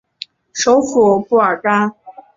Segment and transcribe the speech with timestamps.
[0.51, 1.93] 首府布尔干。